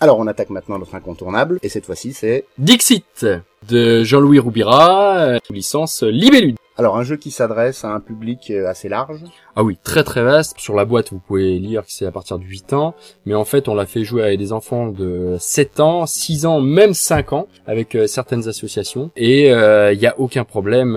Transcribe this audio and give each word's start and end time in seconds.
Alors, 0.00 0.18
on 0.20 0.28
attaque 0.28 0.50
maintenant 0.50 0.78
notre 0.78 0.94
incontournable, 0.94 1.58
et 1.62 1.68
cette 1.68 1.84
fois-ci, 1.84 2.12
c'est... 2.12 2.44
Dixit 2.56 3.26
de 3.68 4.04
Jean-Louis 4.04 4.38
Roubira, 4.38 5.16
euh, 5.18 5.38
licence 5.50 6.04
Libellude. 6.04 6.56
Alors, 6.80 6.96
un 6.96 7.02
jeu 7.02 7.16
qui 7.16 7.32
s'adresse 7.32 7.84
à 7.84 7.88
un 7.88 7.98
public 7.98 8.52
euh, 8.52 8.68
assez 8.68 8.88
large. 8.88 9.24
Ah 9.56 9.64
oui, 9.64 9.76
très 9.82 10.04
très 10.04 10.22
vaste. 10.22 10.60
Sur 10.60 10.76
la 10.76 10.84
boîte, 10.84 11.10
vous 11.10 11.18
pouvez 11.18 11.58
lire 11.58 11.82
que 11.82 11.90
c'est 11.90 12.06
à 12.06 12.12
partir 12.12 12.38
de 12.38 12.44
8 12.44 12.72
ans, 12.74 12.94
mais 13.26 13.34
en 13.34 13.44
fait, 13.44 13.66
on 13.66 13.74
l'a 13.74 13.86
fait 13.86 14.04
jouer 14.04 14.22
avec 14.22 14.38
des 14.38 14.52
enfants 14.52 14.86
de 14.86 15.34
7 15.40 15.80
ans, 15.80 16.06
6 16.06 16.46
ans, 16.46 16.60
même 16.60 16.94
5 16.94 17.32
ans, 17.32 17.48
avec 17.66 17.96
euh, 17.96 18.06
certaines 18.06 18.46
associations, 18.46 19.10
et 19.16 19.46
il 19.46 19.52
euh, 19.52 19.96
n'y 19.96 20.06
a 20.06 20.14
aucun 20.20 20.44
problème. 20.44 20.94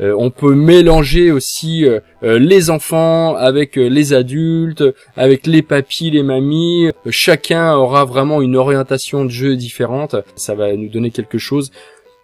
Euh, 0.00 0.14
on 0.16 0.30
peut 0.30 0.54
mélanger 0.54 1.30
aussi 1.30 1.84
les 2.22 2.70
enfants 2.70 3.36
avec 3.36 3.76
les 3.76 4.14
adultes, 4.14 4.82
avec 5.14 5.46
les 5.46 5.60
papis, 5.60 6.10
les 6.10 6.22
mamies. 6.22 6.90
Chacun 7.10 7.74
aura 7.74 8.06
vraiment 8.06 8.40
une 8.40 8.56
orientation 8.56 9.26
de 9.26 9.30
jeu 9.30 9.56
différente. 9.56 10.16
Ça 10.34 10.54
va 10.54 10.74
nous 10.74 10.88
donner 10.88 11.10
quelque 11.10 11.36
chose 11.36 11.70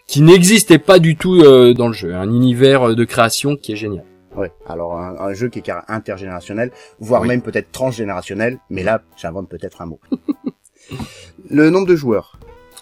qui 0.07 0.21
n'existait 0.23 0.79
pas 0.79 0.99
du 0.99 1.17
tout 1.17 1.41
euh, 1.41 1.75
dans 1.75 1.89
le 1.89 1.95
jeu, 1.95 2.15
un 2.15 2.29
univers 2.31 2.95
de 2.95 3.05
création 3.05 3.57
qui 3.57 3.73
est 3.73 3.77
génial. 3.77 4.05
Ouais. 4.37 4.53
Alors 4.67 4.99
un, 4.99 5.33
jeu 5.33 5.49
qui 5.49 5.61
est 5.61 5.73
intergénérationnel, 5.89 6.73
voire 6.99 7.25
même 7.25 7.41
peut-être 7.41 7.71
transgénérationnel, 7.71 8.59
mais 8.69 8.83
là 8.83 9.03
j'invente 9.17 9.49
peut-être 9.49 9.81
un 9.81 9.87
mot. 9.87 10.01
le 11.51 11.71
nombre 11.71 11.87
de 11.87 11.97
joueurs. 11.97 12.39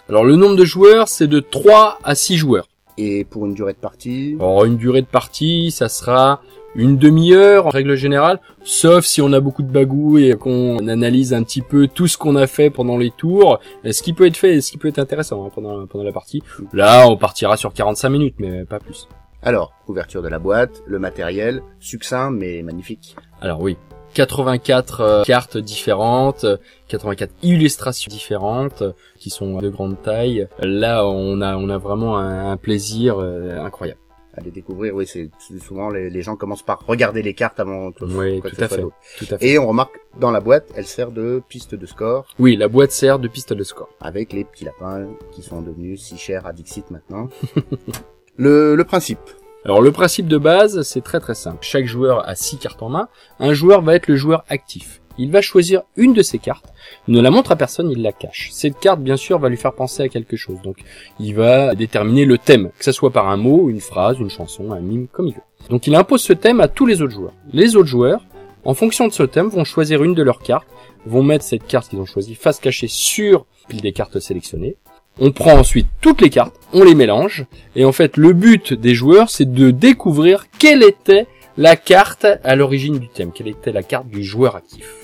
Alors 0.09 0.25
le 0.25 0.35
nombre 0.35 0.55
de 0.55 0.65
joueurs, 0.65 1.07
c'est 1.07 1.27
de 1.27 1.39
3 1.39 1.99
à 2.03 2.15
6 2.15 2.37
joueurs. 2.37 2.67
Et 2.97 3.23
pour 3.23 3.45
une 3.45 3.53
durée 3.53 3.73
de 3.73 3.77
partie? 3.77 4.35
Alors 4.39 4.65
une 4.65 4.77
durée 4.77 5.01
de 5.01 5.07
partie, 5.07 5.71
ça 5.71 5.89
sera 5.89 6.41
une 6.75 6.97
demi-heure 6.97 7.67
en 7.67 7.69
règle 7.69 7.95
générale, 7.95 8.39
sauf 8.63 9.05
si 9.05 9.21
on 9.21 9.31
a 9.33 9.39
beaucoup 9.39 9.63
de 9.63 9.71
bagou 9.71 10.17
et 10.17 10.33
qu'on 10.33 10.87
analyse 10.87 11.33
un 11.33 11.43
petit 11.43 11.61
peu 11.61 11.87
tout 11.87 12.07
ce 12.07 12.17
qu'on 12.17 12.35
a 12.35 12.47
fait 12.47 12.69
pendant 12.69 12.97
les 12.97 13.11
tours, 13.11 13.59
ce 13.89 14.01
qui 14.01 14.13
peut 14.13 14.25
être 14.25 14.37
fait 14.37 14.55
et 14.55 14.61
ce 14.61 14.71
qui 14.71 14.77
peut 14.77 14.87
être 14.87 14.99
intéressant 14.99 15.45
hein, 15.45 15.51
pendant, 15.53 15.85
pendant 15.87 16.03
la 16.03 16.11
partie. 16.11 16.41
Là, 16.73 17.07
on 17.07 17.17
partira 17.17 17.57
sur 17.57 17.73
45 17.73 18.09
minutes, 18.09 18.35
mais 18.39 18.65
pas 18.65 18.79
plus. 18.79 19.07
Alors, 19.41 19.73
couverture 19.85 20.21
de 20.21 20.29
la 20.29 20.39
boîte, 20.39 20.81
le 20.85 20.99
matériel, 20.99 21.63
succinct 21.79 22.31
mais 22.31 22.63
magnifique. 22.63 23.17
Alors 23.41 23.61
oui, 23.61 23.77
84 24.13 25.01
euh, 25.01 25.23
cartes 25.23 25.57
différentes, 25.57 26.45
84 26.87 27.33
illustrations 27.43 28.09
différentes 28.09 28.83
qui 29.19 29.29
sont 29.29 29.57
de 29.57 29.69
grande 29.69 30.01
taille. 30.01 30.47
Là, 30.59 31.05
on 31.05 31.41
a 31.41 31.57
on 31.57 31.69
a 31.69 31.77
vraiment 31.77 32.17
un, 32.17 32.55
plaisir 32.55 33.17
euh, 33.19 33.59
incroyable 33.59 33.99
à 34.35 34.41
les 34.41 34.51
découvrir. 34.51 34.93
Oui, 34.95 35.07
c'est 35.07 35.29
souvent 35.59 35.89
les, 35.89 36.21
gens 36.21 36.35
commencent 36.35 36.63
par 36.63 36.85
regarder 36.85 37.21
les 37.21 37.33
cartes 37.33 37.59
avant 37.59 37.91
que 37.91 38.05
oui, 38.05 38.41
tout, 38.41 38.55
à 38.59 38.67
fait, 38.67 38.81
tout 38.81 39.25
à 39.31 39.37
fait. 39.37 39.47
Et 39.47 39.59
on 39.59 39.67
remarque 39.67 39.99
dans 40.19 40.31
la 40.31 40.39
boîte, 40.39 40.71
elle 40.75 40.85
sert 40.85 41.11
de 41.11 41.41
piste 41.47 41.75
de 41.75 41.85
score. 41.85 42.25
Oui, 42.39 42.55
la 42.55 42.67
boîte 42.67 42.91
sert 42.91 43.19
de 43.19 43.27
piste 43.27 43.53
de 43.53 43.63
score. 43.63 43.89
Avec 44.01 44.33
les 44.33 44.43
petits 44.43 44.65
lapins 44.65 45.07
qui 45.31 45.41
sont 45.41 45.61
devenus 45.61 46.01
si 46.01 46.17
chers 46.17 46.45
à 46.45 46.53
Dixit 46.53 46.89
maintenant. 46.91 47.29
le, 48.37 48.75
le 48.75 48.83
principe. 48.83 49.19
Alors 49.65 49.81
le 49.81 49.91
principe 49.91 50.27
de 50.27 50.37
base, 50.37 50.81
c'est 50.81 51.01
très 51.01 51.19
très 51.19 51.35
simple. 51.35 51.59
Chaque 51.61 51.85
joueur 51.85 52.27
a 52.27 52.35
six 52.35 52.57
cartes 52.57 52.83
en 52.83 52.89
main. 52.89 53.07
Un 53.39 53.53
joueur 53.53 53.81
va 53.81 53.95
être 53.95 54.07
le 54.07 54.17
joueur 54.17 54.43
actif 54.49 55.01
il 55.17 55.31
va 55.31 55.41
choisir 55.41 55.83
une 55.95 56.13
de 56.13 56.21
ces 56.21 56.39
cartes, 56.39 56.73
ne 57.07 57.21
la 57.21 57.31
montre 57.31 57.51
à 57.51 57.55
personne, 57.55 57.91
il 57.91 58.01
la 58.01 58.11
cache. 58.11 58.49
Cette 58.51 58.79
carte, 58.79 58.99
bien 58.99 59.17
sûr, 59.17 59.39
va 59.39 59.49
lui 59.49 59.57
faire 59.57 59.73
penser 59.73 60.03
à 60.03 60.09
quelque 60.09 60.37
chose. 60.37 60.61
Donc, 60.63 60.77
il 61.19 61.35
va 61.35 61.75
déterminer 61.75 62.25
le 62.25 62.37
thème, 62.37 62.71
que 62.77 62.85
ce 62.85 62.91
soit 62.91 63.11
par 63.11 63.29
un 63.29 63.37
mot, 63.37 63.69
une 63.69 63.81
phrase, 63.81 64.17
une 64.19 64.29
chanson, 64.29 64.71
un 64.71 64.79
mime, 64.79 65.07
comme 65.11 65.27
il 65.27 65.35
veut. 65.35 65.41
Donc, 65.69 65.87
il 65.87 65.95
impose 65.95 66.21
ce 66.21 66.33
thème 66.33 66.59
à 66.59 66.67
tous 66.67 66.85
les 66.85 67.01
autres 67.01 67.13
joueurs. 67.13 67.33
Les 67.51 67.75
autres 67.75 67.87
joueurs, 67.87 68.25
en 68.65 68.73
fonction 68.73 69.07
de 69.07 69.13
ce 69.13 69.23
thème, 69.23 69.47
vont 69.47 69.63
choisir 69.63 70.03
une 70.03 70.13
de 70.13 70.23
leurs 70.23 70.39
cartes, 70.39 70.67
vont 71.05 71.23
mettre 71.23 71.43
cette 71.43 71.67
carte 71.67 71.89
qu'ils 71.89 71.99
ont 71.99 72.05
choisie 72.05 72.35
face 72.35 72.59
cachée 72.59 72.87
sur 72.87 73.45
pile 73.67 73.81
des 73.81 73.93
cartes 73.93 74.19
sélectionnées. 74.19 74.77
On 75.19 75.31
prend 75.31 75.57
ensuite 75.57 75.87
toutes 76.01 76.21
les 76.21 76.29
cartes, 76.29 76.55
on 76.73 76.83
les 76.83 76.95
mélange, 76.95 77.45
et 77.75 77.85
en 77.85 77.91
fait, 77.91 78.17
le 78.17 78.33
but 78.33 78.73
des 78.73 78.95
joueurs, 78.95 79.29
c'est 79.29 79.51
de 79.51 79.69
découvrir 79.69 80.45
quelle 80.57 80.81
était 80.81 81.27
la 81.55 81.75
carte 81.75 82.25
à 82.43 82.55
l'origine 82.55 82.97
du 82.97 83.09
thème, 83.09 83.31
quelle 83.31 83.47
était 83.47 83.71
la 83.71 83.83
carte 83.83 84.07
du 84.07 84.23
joueur 84.23 84.55
actif. 84.55 85.02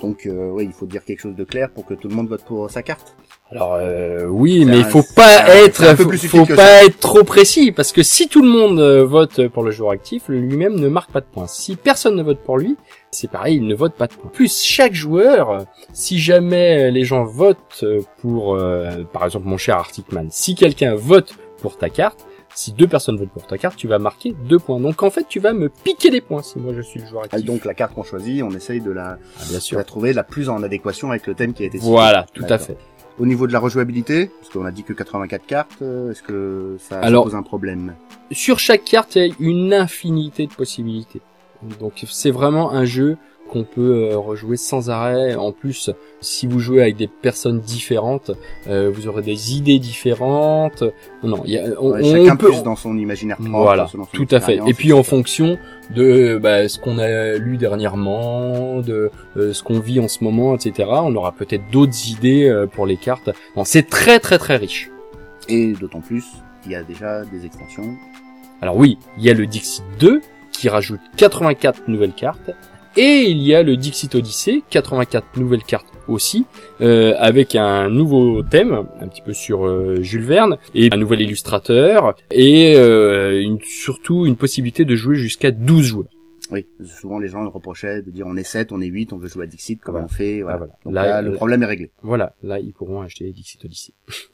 Donc 0.00 0.26
euh, 0.26 0.50
oui, 0.50 0.64
il 0.64 0.72
faut 0.72 0.86
dire 0.86 1.04
quelque 1.04 1.20
chose 1.20 1.34
de 1.34 1.44
clair 1.44 1.70
pour 1.70 1.84
que 1.84 1.94
tout 1.94 2.08
le 2.08 2.14
monde 2.14 2.28
vote 2.28 2.44
pour 2.44 2.70
sa 2.70 2.82
carte. 2.82 3.14
Alors 3.50 3.74
euh, 3.74 4.26
oui, 4.26 4.64
mais 4.64 4.78
il 4.78 4.84
faut 4.84 5.04
pas 5.14 5.48
être, 5.56 5.96
faut, 5.96 6.46
pas 6.46 6.84
être 6.84 6.98
trop 7.00 7.24
précis 7.24 7.72
parce 7.72 7.92
que 7.92 8.02
si 8.02 8.28
tout 8.28 8.42
le 8.42 8.48
monde 8.48 8.78
euh, 8.78 9.04
vote 9.04 9.48
pour 9.48 9.62
le 9.62 9.70
joueur 9.72 9.90
actif, 9.90 10.28
lui-même 10.28 10.76
ne 10.76 10.88
marque 10.88 11.10
pas 11.10 11.20
de 11.20 11.26
points. 11.26 11.48
Si 11.48 11.76
personne 11.76 12.14
ne 12.14 12.22
vote 12.22 12.38
pour 12.38 12.58
lui, 12.58 12.76
c'est 13.10 13.30
pareil, 13.30 13.56
il 13.56 13.66
ne 13.66 13.74
vote 13.74 13.94
pas 13.94 14.06
de 14.06 14.14
points. 14.14 14.30
Plus 14.32 14.62
chaque 14.62 14.94
joueur, 14.94 15.66
si 15.92 16.18
jamais 16.18 16.90
les 16.90 17.04
gens 17.04 17.24
votent 17.24 17.84
pour, 18.20 18.56
par 19.12 19.24
exemple 19.24 19.48
mon 19.48 19.58
cher 19.58 19.76
Arcticman, 19.76 20.28
si 20.30 20.54
quelqu'un 20.54 20.94
vote 20.94 21.34
pour 21.60 21.76
ta 21.76 21.90
carte, 21.90 22.24
si 22.54 22.72
deux 22.72 22.86
personnes 22.86 23.16
votent 23.16 23.30
pour 23.30 23.46
ta 23.46 23.58
carte, 23.58 23.76
tu 23.76 23.88
vas 23.88 23.98
marquer 23.98 24.34
deux 24.48 24.58
points. 24.58 24.80
Donc 24.80 25.02
en 25.02 25.10
fait, 25.10 25.26
tu 25.28 25.40
vas 25.40 25.52
me 25.52 25.68
piquer 25.68 26.10
des 26.10 26.20
points 26.20 26.42
si 26.42 26.58
moi 26.58 26.72
je 26.74 26.80
suis 26.80 27.00
le 27.00 27.06
joueur 27.06 27.24
actif. 27.24 27.40
Ah, 27.42 27.46
donc 27.46 27.64
la 27.64 27.74
carte 27.74 27.94
qu'on 27.94 28.02
choisit, 28.02 28.42
on 28.42 28.50
essaye 28.50 28.80
de 28.80 28.90
la, 28.90 29.18
ah, 29.38 29.42
bien 29.48 29.60
sûr. 29.60 29.78
la 29.78 29.84
trouver 29.84 30.12
la 30.12 30.24
plus 30.24 30.48
en 30.48 30.62
adéquation 30.62 31.10
avec 31.10 31.26
le 31.26 31.34
thème 31.34 31.52
qui 31.52 31.62
a 31.62 31.66
été 31.66 31.78
cité. 31.78 31.90
Voilà, 31.90 32.26
tout 32.34 32.46
à 32.48 32.58
fait. 32.58 32.76
Au 33.18 33.26
niveau 33.26 33.46
de 33.46 33.52
la 33.52 33.58
rejouabilité, 33.58 34.30
parce 34.40 34.52
qu'on 34.52 34.64
a 34.64 34.70
dit 34.70 34.82
que 34.82 34.92
84 34.92 35.46
cartes, 35.46 35.70
euh, 35.82 36.10
est-ce 36.10 36.22
que 36.22 36.76
ça, 36.78 37.00
pose 37.00 37.34
un 37.34 37.42
problème? 37.42 37.94
Sur 38.30 38.58
chaque 38.58 38.84
carte, 38.84 39.16
il 39.16 39.26
y 39.26 39.30
a 39.30 39.34
une 39.38 39.74
infinité 39.74 40.46
de 40.46 40.52
possibilités. 40.52 41.20
Donc 41.78 42.04
c'est 42.08 42.30
vraiment 42.30 42.72
un 42.72 42.86
jeu 42.86 43.18
qu'on 43.50 43.64
peut 43.64 44.10
euh, 44.10 44.16
rejouer 44.16 44.56
sans 44.56 44.90
arrêt. 44.90 45.34
En 45.34 45.52
plus, 45.52 45.90
si 46.20 46.46
vous 46.46 46.60
jouez 46.60 46.82
avec 46.82 46.96
des 46.96 47.08
personnes 47.08 47.60
différentes, 47.60 48.30
euh, 48.68 48.90
vous 48.94 49.08
aurez 49.08 49.22
des 49.22 49.54
idées 49.56 49.78
différentes. 49.78 50.84
Non, 51.22 51.44
y 51.44 51.58
a, 51.58 51.64
on, 51.80 52.02
chacun 52.02 52.36
peut... 52.36 52.48
plus 52.48 52.62
dans 52.62 52.76
son 52.76 52.96
imaginaire 52.96 53.36
propre. 53.36 53.50
Voilà, 53.50 53.88
tout 54.12 54.28
à 54.30 54.40
fait. 54.40 54.60
Et 54.66 54.74
puis 54.74 54.92
en 54.92 55.02
fonction 55.02 55.58
de 55.94 56.38
bah, 56.40 56.68
ce 56.68 56.78
qu'on 56.78 56.98
a 56.98 57.36
lu 57.36 57.56
dernièrement, 57.56 58.80
de 58.80 59.10
euh, 59.36 59.52
ce 59.52 59.62
qu'on 59.62 59.80
vit 59.80 60.00
en 60.00 60.08
ce 60.08 60.22
moment, 60.22 60.54
etc. 60.54 60.88
On 60.88 61.14
aura 61.16 61.32
peut-être 61.32 61.64
d'autres 61.70 62.08
idées 62.08 62.66
pour 62.72 62.86
les 62.86 62.96
cartes. 62.96 63.30
c'est 63.64 63.88
très 63.88 64.20
très 64.20 64.38
très 64.38 64.56
riche. 64.56 64.90
Et 65.48 65.72
d'autant 65.72 66.00
plus 66.00 66.24
qu'il 66.62 66.72
y 66.72 66.76
a 66.76 66.82
déjà 66.82 67.24
des 67.24 67.44
extensions. 67.44 67.96
Alors 68.62 68.76
oui, 68.76 68.98
il 69.18 69.24
y 69.24 69.30
a 69.30 69.34
le 69.34 69.46
Dixit 69.46 69.82
2 69.98 70.20
qui 70.52 70.68
rajoute 70.68 71.00
84 71.16 71.88
nouvelles 71.88 72.12
cartes 72.12 72.50
et 72.96 73.30
il 73.30 73.42
y 73.42 73.54
a 73.54 73.62
le 73.62 73.76
Dixit 73.76 74.14
Odyssey, 74.14 74.62
84 74.70 75.36
nouvelles 75.36 75.62
cartes 75.62 75.86
aussi, 76.08 76.46
euh, 76.80 77.14
avec 77.18 77.54
un 77.54 77.88
nouveau 77.88 78.42
thème, 78.42 78.86
un 79.00 79.08
petit 79.08 79.22
peu 79.22 79.32
sur 79.32 79.66
euh, 79.66 80.02
Jules 80.02 80.24
Verne, 80.24 80.58
et 80.74 80.88
un 80.92 80.96
nouvel 80.96 81.20
illustrateur, 81.20 82.16
et 82.30 82.74
euh, 82.76 83.40
une, 83.40 83.60
surtout 83.62 84.26
une 84.26 84.36
possibilité 84.36 84.84
de 84.84 84.96
jouer 84.96 85.16
jusqu'à 85.16 85.50
12 85.50 85.84
joueurs. 85.84 86.08
Oui, 86.50 86.66
souvent 86.84 87.20
les 87.20 87.28
gens 87.28 87.48
reprochaient 87.48 88.02
de 88.02 88.10
dire 88.10 88.26
on 88.26 88.36
est 88.36 88.42
7, 88.42 88.72
on 88.72 88.80
est 88.80 88.86
8, 88.86 89.12
on 89.12 89.18
veut 89.18 89.28
jouer 89.28 89.44
à 89.44 89.46
Dixit, 89.46 89.80
comment 89.80 90.00
on 90.00 90.08
fait, 90.08 90.42
voilà. 90.42 90.66
Ah, 90.84 90.90
là, 90.90 91.22
le 91.22 91.32
problème 91.32 91.62
est 91.62 91.66
réglé. 91.66 91.92
Voilà, 92.02 92.34
là 92.42 92.58
ils 92.58 92.72
pourront 92.72 93.02
acheter 93.02 93.30
Dixit 93.30 93.64
Odyssey. 93.64 93.92